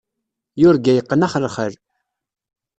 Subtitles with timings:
[0.61, 1.73] Yurga yeqqen axelxal.